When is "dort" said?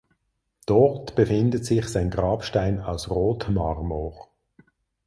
0.65-1.13